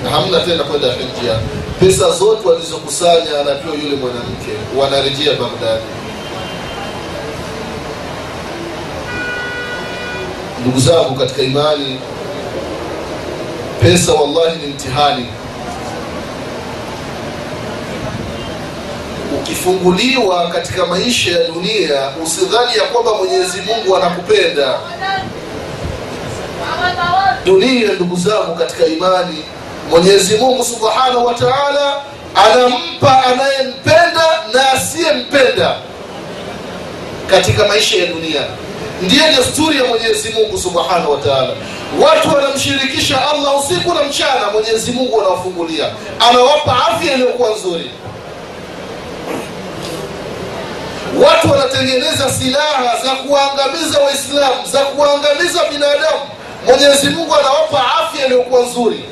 Na 0.05 0.11
hamna 0.11 0.41
tena 0.41 0.65
kwenda 0.65 0.89
hija 0.93 1.39
pesa 1.81 2.11
zote 2.11 2.49
walizokusanya 2.49 3.41
anapewa 3.41 3.75
yule 3.75 3.97
mwanamke 3.97 4.51
wanarejea 4.79 5.33
bagdadi 5.33 5.85
ndugu 10.61 10.81
zangu 10.81 11.15
katika 11.15 11.43
imani 11.43 12.01
pesa 13.81 14.12
wallahi 14.12 14.59
ni 14.67 14.73
mtihani. 14.73 15.27
Ukifunguliwa 19.41 20.49
katika 20.51 20.87
maisha 20.87 21.31
ya 21.39 21.49
dunia 21.49 22.11
usidhani 22.25 22.77
ya 22.77 22.83
kwamba 22.93 23.15
mwenyezi 23.15 23.61
mungu 23.61 23.97
anakupenda. 23.97 24.79
Dunia 27.45 27.93
ndugu 27.93 28.17
zangu 28.17 28.55
katika 28.59 28.87
imani 28.87 29.45
mwenyezi 29.90 30.37
mungu 30.37 30.64
subhanahu 30.64 31.27
wa 31.27 31.35
taala 31.35 31.96
anampa 32.35 33.25
anayempenda 33.27 34.25
na 34.53 34.72
asiyempenda 34.72 35.77
katika 37.31 37.66
maisha 37.68 37.96
ya 37.96 38.07
dunia. 38.07 38.40
Ndiye 39.03 39.22
desturi 39.37 39.79
ya 39.79 39.85
mwenyezi 39.85 40.31
mungu 40.33 40.59
subhanahu 40.59 41.12
wa 41.12 41.18
taala. 41.18 41.49
Watu 42.03 42.29
wanamshirikisha 42.35 43.31
allah 43.31 43.61
usiku 43.64 43.94
na 43.94 44.03
mchana 44.03 44.51
mwenyezi 44.53 44.92
mungu 44.92 45.20
anawafungulia. 45.20 45.90
Anawapa 46.31 46.87
afya 46.88 47.12
iliyokuwa 47.14 47.51
nzuri. 47.51 47.90
Watu 51.27 51.51
wanatengeneza 51.51 52.31
silaha 52.31 52.96
za 53.05 53.11
kuwaangamiza 53.11 53.99
waislamu 54.01 54.66
za 54.72 54.79
kuwaangamiza 54.79 55.61
binadamu. 55.70 56.20
Mwenyezi 56.66 57.09
mungu 57.09 57.35
anawapa 57.35 57.85
afya 57.96 58.27
iliyokuwa 58.27 58.62
nzuri 58.62 59.05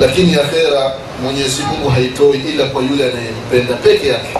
lakini 0.00 0.34
akhera 0.34 0.92
mwenyezi 1.22 1.62
mungu 1.62 1.88
haitoi 1.88 2.38
ila 2.38 2.64
kwa 2.66 2.82
yule 2.82 3.04
anayempenda 3.12 3.74
peke 3.74 4.08
yake. 4.08 4.38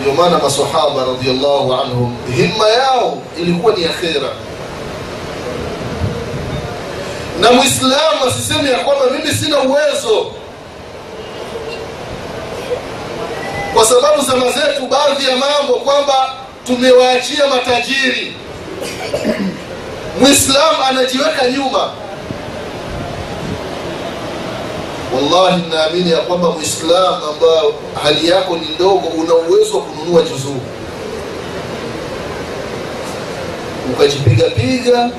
Ndio 0.00 0.12
maana 0.14 0.38
masahaba 0.38 1.04
radiallahu 1.04 1.74
anhum 1.74 2.16
himma 2.36 2.68
yao 2.68 3.22
ilikuwa 3.40 3.74
ni 3.74 3.84
akhera. 3.84 4.28
Na 7.40 7.52
mwislamu 7.52 8.24
asiseme 8.28 8.70
ya 8.70 8.78
kwamba 8.78 9.04
mimi 9.10 9.34
sina 9.34 9.58
uwezo. 9.58 10.32
Kwa 13.74 13.84
sababu 13.86 14.22
zama 14.22 14.44
zetu 14.52 14.86
baadhi 14.90 15.28
ya 15.28 15.36
mambo 15.36 15.74
kwamba 15.74 16.34
tumewaachia 16.66 17.46
matajiri 17.46 18.32
mwislamu 20.20 20.82
anajiweka 20.88 21.48
nyuma. 21.50 21.90
Wallahi 25.14 25.62
naamini 25.70 26.10
ya 26.10 26.18
kwamba 26.18 26.50
mwislam 26.50 27.14
ambayo 27.14 27.74
hali 28.04 28.28
yako 28.28 28.56
ni 28.56 28.68
ndogo 28.74 29.08
una 29.08 29.34
uwezo 29.34 29.76
wa 29.78 29.82
kununua 29.84 30.22
juzuu 30.22 30.60
ukajipigapiga 33.92 35.10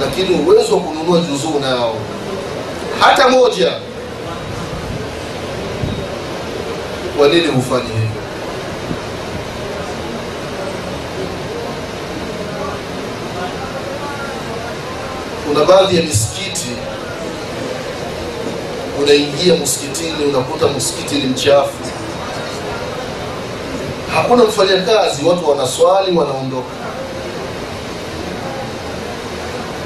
lakini 0.00 0.34
uwezo 0.40 0.74
wa 0.76 0.80
kununua 0.82 1.20
juzuu 1.20 1.58
nao. 1.60 1.94
Hata 3.00 3.28
moja. 3.28 3.72
Kwa 7.18 7.28
nini 7.28 7.46
hufanye 7.46 7.82
hivyo 7.88 8.22
kuna 15.48 15.64
baadhi 15.64 15.96
ya 15.96 16.02
misikiti 16.02 16.66
unaingia 19.02 19.54
msikitini 19.54 20.24
unakuta 20.28 20.66
msikiti 20.66 21.14
ni 21.14 21.24
mchafu. 21.26 21.72
Hakuna 24.14 24.44
mfanyakazi 24.44 25.24
watu 25.24 25.50
wanaswali 25.50 26.16
wanaondoka. 26.16 26.66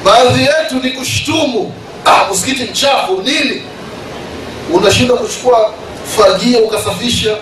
Baadhi 0.04 0.40
yetu 0.42 0.74
ni 0.86 0.90
kushtumu. 0.90 1.72
Ah, 2.04 2.32
msikiti 2.32 2.64
mchafu 2.64 3.22
nini? 3.22 3.62
Unashinda 4.72 5.14
kuchukua 5.14 5.72
fagia 6.16 6.58
ukasafisha 6.60 7.36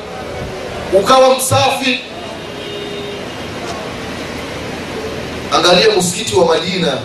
ukawa 0.92 1.36
msafi. 1.36 2.00
Angalia 5.56 5.96
msikiti 5.98 6.36
wa 6.36 6.46
madina 6.46 6.98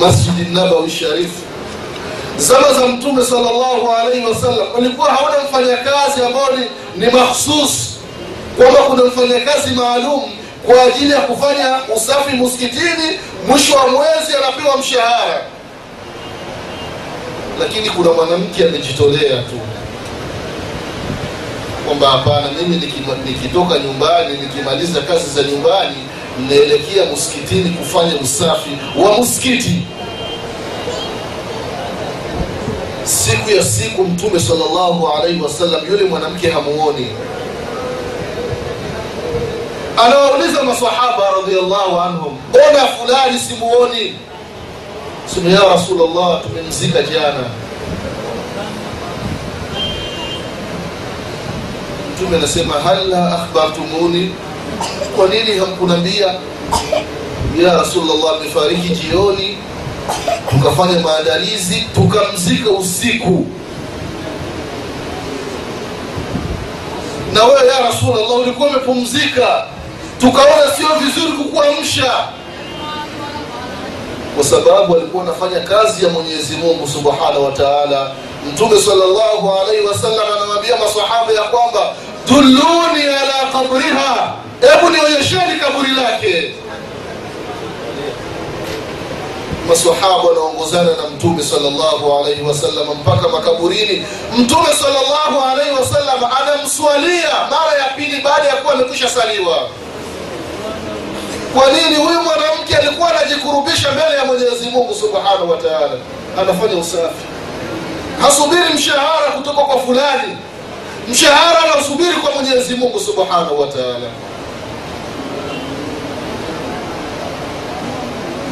masjidi 0.00 0.50
nabawi 0.54 0.90
sharifu 0.90 1.42
zama 2.38 2.72
za 2.72 2.86
mtume 2.86 3.24
salllahu 3.24 3.90
alaihi 4.00 4.26
wasallam 4.26 4.66
walikuwa 4.74 5.10
hawana 5.10 5.36
mfanyakazi 5.48 6.22
ambao 6.26 6.48
ni, 6.96 7.06
makhsus 7.06 7.90
kwamba 8.56 8.80
kuna 8.80 9.04
mfanyakazi 9.04 9.70
maalum 9.74 10.22
kwa 10.66 10.82
ajili 10.82 11.10
ya 11.12 11.20
kufanya 11.20 11.78
usafi 11.96 12.36
msikitini 12.36 13.18
mwisho 13.48 13.74
wa 13.76 13.86
mwezi 13.88 14.36
anapewa 14.44 14.76
mshahara. 14.78 15.40
Lakini 17.60 17.90
kuna 17.90 18.12
mwanamke 18.12 18.64
amejitolea 18.64 19.42
tu. 19.42 19.60
Kwamba 21.86 22.08
hapana 22.10 22.46
mimi 22.62 22.76
nikitoka 23.26 23.78
nyumbani 23.78 24.36
nikimaliza 24.36 25.00
kazi 25.00 25.30
za 25.30 25.42
nyumbani 25.42 25.96
naelekea 26.48 27.04
msikitini 27.12 27.70
kufanya 27.70 28.14
usafi 28.16 28.70
wa 28.96 29.18
msikiti. 29.20 29.82
Siku 33.04 33.50
ya 33.50 33.64
siku 33.64 34.04
mtume 34.04 34.40
salllahu 34.40 35.08
alaihi 35.08 35.40
wasallam 35.40 35.80
yule 35.90 36.04
mwanamke 36.04 36.50
hamuoni. 36.50 37.06
Anawauliza 40.06 40.62
masahaba 40.62 41.22
radiallahu 41.40 42.00
anhum 42.00 42.38
ona 42.54 42.86
fulani 42.86 43.38
simuoni? 43.38 44.14
Simu 45.34 45.50
ya 45.50 45.60
rasulllah 45.60 46.42
tumemzika 46.42 47.02
jana. 47.02 47.44
Mtume 52.14 52.36
anasema 52.36 52.74
hala 52.74 53.32
akhbartumuni 53.34 54.34
kwa 55.16 55.28
nini 55.28 55.58
hamkunambia 55.58 56.26
ya 57.62 57.74
rasulllah 57.76 58.36
amefariki 58.40 58.88
jioni 58.88 59.58
tukafanya 60.50 61.00
maandalizi 61.00 61.80
tukamzika 61.94 62.70
usiku? 62.70 63.46
Na 67.32 67.44
wewe 67.44 67.66
ya 67.68 67.80
rasulllah 67.80 68.36
ulikuwa 68.40 68.68
umepumzika 68.68 69.64
tukaona 70.20 70.70
sio 70.76 70.88
vizuri 71.00 71.32
kukuamsha. 71.32 72.12
Kwa 74.36 74.44
sababu 74.44 74.96
alikuwa 74.96 75.22
anafanya 75.24 75.60
kazi 75.60 76.04
ya 76.04 76.10
mwenyezi 76.10 76.56
mungu 76.56 76.88
subhanahu 76.88 77.44
wa 77.44 77.52
mtume 78.52 78.80
salllahu 78.80 79.52
alaihi 79.62 79.86
wasallam 79.86 80.26
anamwambia 80.36 80.76
masahaba 80.76 81.32
ya 81.32 81.42
kwamba 81.42 81.94
dulluni 82.28 83.02
ala 83.02 83.52
qabriha 83.52 84.34
hebu 84.60 84.90
nionyesheni 84.90 85.60
kaburi 85.60 85.90
lake. 85.90 86.54
Masahaba 89.68 90.16
wanaongozana 90.16 90.90
na 90.96 91.08
mtume 91.16 91.42
salllahu 91.42 92.18
alaihi 92.18 92.42
wasallam 92.42 92.86
mpaka 93.00 93.28
makaburini. 93.28 94.06
Mtume 94.38 94.66
salllahu 94.82 95.44
alaihi 95.52 95.70
wasallam 95.80 96.24
anamswalia 96.42 97.30
mara 97.50 97.78
ya 97.78 97.84
pili 97.96 98.20
baada 98.20 98.48
ya 98.48 98.56
kuwa 98.56 98.74
amekwisha 98.74 99.08
saliwa. 99.08 99.68
Kwa 101.54 101.72
nini 101.72 101.94
huyu 101.96 102.22
mwanamke 102.22 102.76
alikuwa 102.76 103.10
anajikurubisha 103.20 103.92
mbele 103.92 104.16
ya 104.16 104.24
mwenyezi 104.24 104.70
mungu 104.70 104.94
subhanahu 104.94 105.50
wa 105.50 105.56
taala? 105.56 105.96
Anafanya 106.40 106.76
usafi. 106.76 107.24
Hasubiri 108.22 108.74
mshahara 108.74 109.30
kutoka 109.36 109.62
kwa 109.62 109.80
fulani. 109.80 110.36
Mshahara 111.08 111.58
anausubiri 111.64 112.12
kwa 112.12 112.30
mwenyezi 112.32 112.74
mungu 112.74 113.00
subhanahu 113.00 113.60
wa 113.60 113.66
taala 113.66 114.08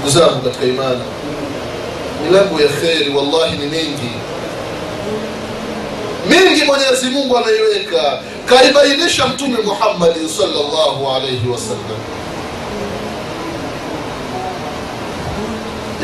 ndugu 0.02 0.18
zangu 0.18 0.42
katika 0.42 0.64
imani. 0.64 1.00
Milango 2.26 2.60
ya 2.60 2.68
kheri 2.68 3.14
wallahi 3.14 3.56
ni 3.58 3.66
mingi. 3.66 4.10
Mingi 6.28 6.64
mwenyezi 6.64 7.06
mungu 7.10 7.36
ameiweka 7.38 8.18
kaibainisha 8.46 9.26
mtume 9.26 9.58
muhammadi 9.64 10.28
salllahu 10.28 11.10
alaihi 11.16 11.48
wasallam 11.48 12.00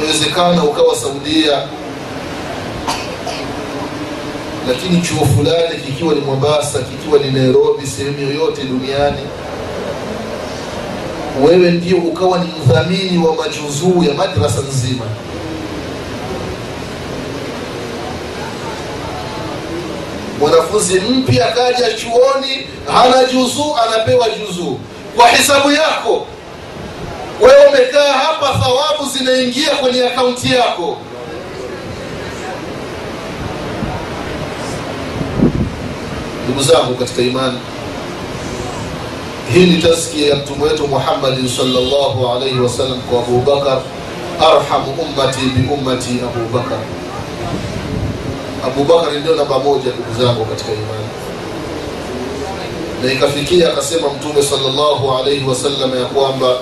yawezekana 0.01 0.65
ukawa 0.65 0.97
saudia 0.97 1.63
lakini 4.69 5.03
chuo 5.03 5.27
fulani 5.37 5.81
kikiwa 5.87 6.15
ni 6.15 6.21
mombasa 6.21 6.79
kikiwa 6.79 7.19
ni 7.19 7.31
nairobi 7.31 7.87
sehemu 7.87 8.21
yoyote 8.21 8.65
duniani 8.65 9.21
wewe 11.45 11.71
ndio 11.71 11.97
ukawa 11.97 12.39
ni 12.39 12.49
mdhamini 12.67 13.19
wa 13.27 13.35
majuzuu 13.37 14.03
ya 14.05 14.15
madrasa 14.15 14.61
nzima. 14.61 15.05
Mwanafunzi 20.41 21.01
mpya 21.01 21.49
akaja 21.49 21.93
chuoni 21.95 22.67
hana 22.93 23.25
juzuu 23.25 23.75
anapewa 23.87 24.27
juzuu. 24.31 24.79
Kwa 25.17 25.29
hisabu 25.29 25.71
yako 25.73 26.27
wewe 27.41 27.67
umekaa 27.69 28.13
hapa 28.13 28.47
thawabu 28.59 29.11
zinaingia 29.19 29.71
kwenye 29.71 30.07
akaunti 30.07 30.53
yako. 30.55 30.97
Ndugu 36.45 36.63
zangu 36.63 36.95
katika 36.95 37.23
imani 37.23 37.59
hii 39.55 39.67
ni 39.67 39.83
taskia 39.83 40.27
ya 40.29 40.37
mtume 40.37 40.65
wetu 40.65 40.89
muhammadin 40.89 41.49
salllahu 41.49 42.29
alaihi 42.37 42.59
wasallam 42.61 43.01
kwa 43.01 43.19
abubakar 43.21 43.81
arhamu 44.41 44.93
ummati 45.03 45.41
biummati 45.41 46.09
abubakar 46.25 46.79
abubakar 48.67 49.13
ndio 49.13 49.35
namba 49.35 49.59
moja 49.59 49.85
ndugu 49.93 50.23
zangu 50.25 50.45
katika 50.45 50.73
imani. 50.73 51.09
Na 53.05 53.13
ikafikia 53.13 53.69
akasema 53.73 54.09
mtume 54.09 54.43
salllahu 54.43 55.13
alaihi 55.19 55.45
wasallam 55.45 55.99
ya 55.99 56.05
kwamba 56.05 56.55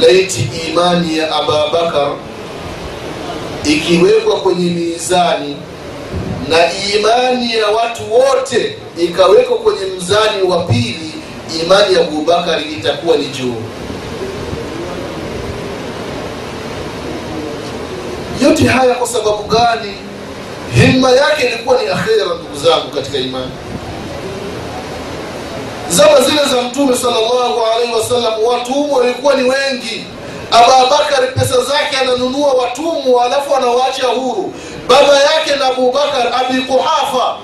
laiti 0.00 0.48
imani 0.68 1.18
ya 1.18 1.32
ababakar 1.36 2.08
ikiwekwa 3.64 4.36
kwenye 4.40 4.70
mizani 4.70 5.56
na 6.48 6.56
imani 6.94 7.54
ya 7.54 7.66
watu 7.68 8.02
wote 8.14 8.78
ikawekwa 8.98 9.56
kwenye 9.58 9.86
mzani 9.96 10.42
wa 10.48 10.64
pili 10.64 11.11
imani 11.62 11.94
ya 11.94 12.00
abubakari 12.00 12.62
itakuwa 12.72 13.16
ni 13.16 13.26
juu. 13.26 13.54
Yote 18.42 18.68
haya 18.68 18.94
kwa 18.94 19.08
sababu 19.08 19.42
gani? 19.42 19.94
Himma 20.74 21.10
yake 21.10 21.46
ilikuwa 21.46 21.82
ni 21.82 21.88
akhera 21.88 22.24
ndugu 22.24 22.56
zangu 22.64 22.88
katika 22.94 23.18
imani. 23.18 23.50
Zama 25.88 26.20
zile 26.20 26.44
za 26.44 26.62
mtume 26.62 26.96
salllahu 26.96 27.60
alaihi 27.74 27.92
wasallam 27.94 28.44
watumwa 28.44 28.98
walikuwa 28.98 29.34
ni 29.34 29.42
wengi. 29.50 30.04
Abubakari 30.50 31.26
pesa 31.26 31.56
zake 31.64 31.96
ananunua 32.02 32.52
watumwa 32.52 33.24
alafu 33.24 33.56
anawaacha 33.56 34.06
huru. 34.06 34.54
Baba 34.88 35.16
yake 35.20 35.56
na 35.58 35.66
abubakar 35.66 36.32
abi 36.40 36.62
kuhafa 36.62 37.36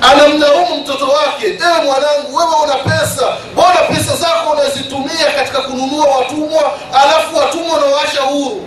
anamlaumu 0.00 0.76
mtoto 0.82 1.04
wake. 1.08 1.46
Ewe 1.46 1.84
mwanangu 1.84 2.36
wewe 2.36 2.54
una 2.64 2.74
pesa. 2.74 3.36
Mbona 3.52 3.76
pesa 3.88 4.16
zako 4.16 4.50
unazitumia 4.52 5.30
katika 5.36 5.58
kununua 5.60 6.06
watumwa 6.06 6.72
alafu 6.92 7.36
watumwa 7.36 7.76
unawaacha 7.78 8.20
huru. 8.20 8.62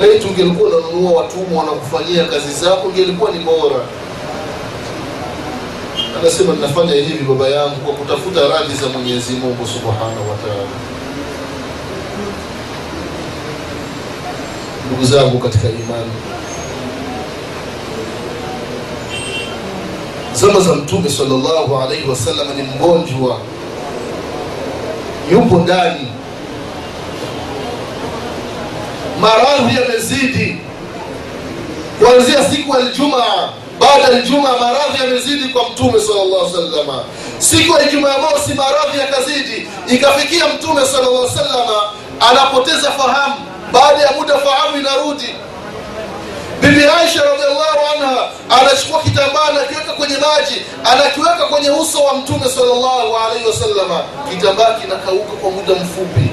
Leti 0.00 0.26
ungelikuwa 0.26 0.70
unanunua 0.70 1.12
watumwa 1.22 1.64
wanakufanyia 1.64 2.24
kazi 2.24 2.52
zako 2.52 2.88
ingelikuwa 2.88 3.30
ni 3.30 3.38
bora. 3.38 3.80
Anasema 6.20 6.54
ninafanya 6.54 6.94
hivi 6.94 7.24
baba 7.24 7.48
yangu 7.48 7.76
kwa 7.76 7.94
kutafuta 7.94 8.40
radhi 8.48 8.74
za 8.74 8.86
mwenyezi 8.88 9.32
mungu 9.32 9.66
subhanahu 9.66 10.30
wa 10.30 10.36
taala. 10.36 10.68
Ndugu 14.86 15.04
zangu 15.04 15.38
katika 15.38 15.68
imani 15.68 16.12
zama 20.40 20.60
za 20.60 20.74
mtume 20.74 21.10
salllahu 21.10 21.78
alaihi 21.82 22.10
wasallam 22.10 22.46
ni 22.56 22.62
mgonjwa 22.62 23.38
yupo 25.32 25.56
ndani 25.56 26.08
maradhi 29.20 29.76
yamezidi 29.80 30.56
kuanzia 31.98 32.44
siku 32.50 32.76
ya 32.76 32.80
Ijumaa 32.80 33.48
baada 33.80 34.02
ya 34.14 34.18
Ijumaa 34.24 34.56
maradhi 34.60 35.04
yamezidi 35.04 35.48
kwa 35.48 35.68
mtume 35.68 36.00
sallallahu 36.00 36.56
alaihi. 36.56 37.04
Siku 37.38 37.72
ya 37.76 37.88
Ijumaa 37.88 38.18
mosi 38.18 38.54
maradhi 38.54 38.98
yakazidi, 38.98 39.68
ikafikia 39.88 40.48
mtume 40.48 40.86
sallallahu 40.86 41.28
alaihi 41.38 41.72
anapoteza 42.30 42.90
fahamu. 42.90 43.34
Baada 43.72 44.02
ya 44.02 44.12
muda 44.12 44.38
fahamu 44.38 44.76
inarudi. 44.80 45.34
Bibi 46.60 46.84
Aisha 46.84 47.22
radhiallahu 47.24 47.78
anha 47.94 48.28
anachukua 48.60 49.00
kitambaa 49.02 49.44
anakiweka 49.50 49.92
kwenye 49.92 50.14
maji, 50.14 50.62
anakiweka 50.92 51.46
kwenye 51.50 51.70
uso 51.70 52.02
wa 52.04 52.14
mtume 52.14 52.48
sallallahu 52.48 53.16
alaihi 53.26 53.46
wasallam, 53.46 53.90
kitambaa 54.30 54.74
kinakauka 54.80 55.32
kwa 55.42 55.50
muda 55.50 55.74
mfupi, 55.74 56.30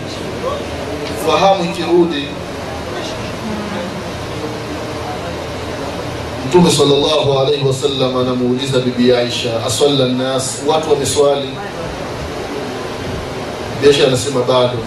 fahamu 1.28 1.64
ikirudi. 1.66 2.28
Mtume 6.48 6.72
salllahu 6.72 7.40
alaihi 7.40 7.64
wasallam 7.68 8.18
anamuuliza 8.18 8.80
bibi 8.80 9.14
aisha 9.14 9.66
aswala 9.68 10.06
nnas 10.06 10.62
watu 10.68 10.90
wameswali? 10.92 11.50
Biaisha 13.82 14.08
anasema 14.08 14.42
bado. 14.42 14.78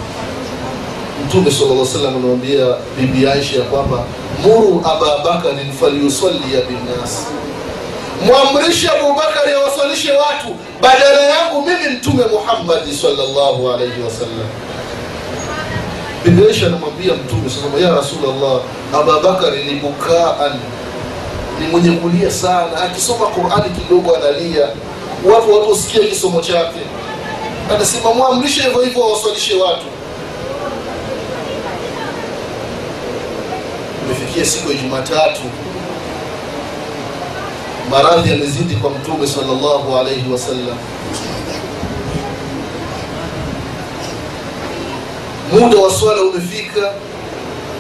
Mtume 1.27 1.51
sala 1.51 1.87
salam 1.87 2.07
anamwambia 2.17 2.67
bibi 3.01 3.27
aisha 3.29 3.57
ya 3.57 3.63
kwamba 3.65 4.05
muru 4.43 4.83
ababakarin 4.85 5.73
falyusalia 5.81 6.61
binas 6.69 7.27
mwamrishe 8.27 8.89
abubakari 8.89 9.53
awaswalishe 9.53 10.13
watu 10.13 10.49
badala 10.83 11.21
yangu 11.23 11.63
mimi 11.63 11.97
mtume 11.97 12.25
muhammadi 12.33 12.95
salllahu 12.97 13.71
alaihi 13.71 14.03
wasallam 14.03 14.49
bibi 16.25 16.67
anamwambia 16.67 17.15
mtume 17.15 17.51
sasa 17.51 17.85
ya 17.87 17.95
rasulllah 17.97 18.61
ababakari 18.95 19.65
ni 19.65 19.75
bukaan 19.81 20.53
ni 21.61 21.67
mwenye 21.67 21.91
kulia 21.91 22.31
sana. 22.31 22.83
Akisoma 22.85 23.27
qurani 23.27 23.71
kidogo 23.79 24.17
analia. 24.17 24.69
Watu 25.25 25.55
watu 25.55 25.77
kisomo 26.09 26.41
chake. 26.41 26.81
Anasema 27.75 28.15
mwamrishe 28.15 28.63
hivyo 28.63 28.81
hivyo 28.83 29.03
wawaswalishe 29.03 29.55
watu 29.55 29.85
imefikia 34.39 34.45
siku 34.45 34.73
ya 34.73 34.79
jumatatu 34.83 35.41
maradhi 37.91 38.31
yamezidi 38.31 38.75
kwa 38.77 38.91
mtume 38.91 39.27
sallallahu 39.27 39.99
alaihi 39.99 40.33
wasallam 40.33 40.77
muda 45.53 45.79
wa 45.79 45.91
swala 45.93 46.23
umefika 46.23 46.93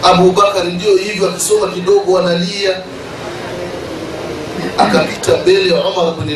abubakari 0.03 0.73
ndio 0.73 0.97
hivyo 0.97 1.29
akisoma 1.29 1.73
kidogo 1.73 2.18
analia 2.18 2.77
akapita 4.79 5.37
mbele 5.37 5.73
umar 5.73 6.14
bni 6.14 6.35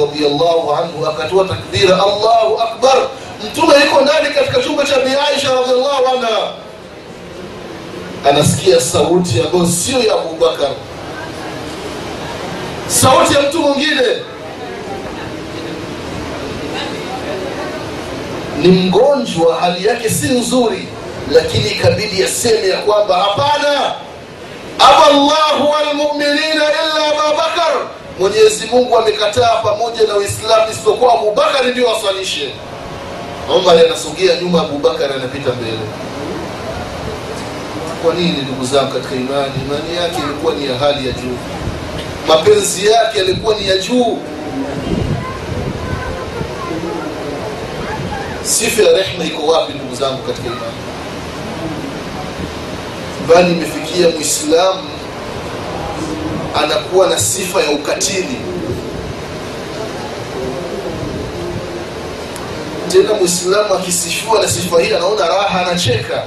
radillahu 0.00 0.72
anhu 0.72 1.06
akatoa 1.06 1.48
takbira 1.48 1.94
allahu 1.94 2.60
akbar! 2.62 2.96
Mtume 3.46 3.74
yuko 3.84 4.00
ndani 4.00 4.34
katika 4.34 4.62
chumba 4.62 4.84
cha 4.84 4.96
bi 5.00 5.10
aisha 5.10 5.54
radiallahu 5.54 6.06
anha 6.16 6.52
anasikia 8.28 8.80
sauti 8.80 9.40
ambayo 9.40 9.66
sio 9.66 9.98
ya 10.02 10.14
abubakar 10.14 10.70
sauti 12.88 13.34
ya 13.34 13.40
mtu 13.42 13.58
mwingine. 13.58 14.02
Ni 18.58 18.68
mgonjwa 18.68 19.56
hali 19.60 19.86
yake 19.86 20.10
si 20.10 20.26
nzuri 20.28 20.88
lakini 21.32 21.68
ikabidi 21.70 22.22
aseme 22.24 22.68
ya 22.68 22.78
kwamba 22.78 23.16
hapana. 23.16 23.92
Aba 24.78 25.08
llahu 25.12 25.70
walmuminina 25.70 26.64
illa 26.64 27.06
ababakar 27.12 27.72
mwenyezi 28.18 28.66
mungu 28.66 28.98
amekataa 28.98 29.56
pamoja 29.62 30.02
na 30.08 30.16
uislamu 30.16 30.70
isipokuwa 30.72 31.14
abubakari 31.14 31.70
ndio 31.70 31.86
waswalishe 31.86 32.50
umar 33.56 33.78
anasogea 33.78 34.36
nyuma 34.36 34.60
abubakar 34.60 35.12
anapita 35.12 35.50
mbele 35.52 35.78
kwa 38.02 38.14
nini 38.14 38.42
ndugu 38.42 38.64
zangu 38.66 38.92
katika 38.92 39.14
imani? 39.14 39.52
Imani 39.66 39.96
yake 39.96 40.16
ilikuwa 40.24 40.54
ni 40.54 40.66
ya 40.66 40.78
hali 40.78 41.06
ya 41.08 41.12
juu. 41.12 41.36
Mapenzi 42.28 42.86
yake 42.86 43.18
yalikuwa 43.18 43.54
ni 43.54 43.68
ya 43.68 43.78
juu. 43.78 44.18
Sifa 48.44 48.82
ya 48.82 48.92
rehma 48.92 49.24
iko 49.24 49.46
wapi 49.46 49.72
ndugu 49.72 49.94
zangu 49.94 50.22
katika 50.22 50.46
imani? 50.46 50.78
Bali 53.28 53.52
imefikia 53.52 54.08
mwislamu 54.08 54.88
anakuwa 56.62 57.06
na 57.08 57.18
sifa 57.18 57.60
ya 57.62 57.70
ukatili. 57.70 58.38
Tena 62.92 63.14
mwislamu 63.14 63.74
akisifiwa 63.74 64.42
na 64.42 64.48
sifa 64.48 64.80
hii 64.82 64.94
anaona 64.94 65.28
raha 65.28 65.66
anacheka 65.66 66.22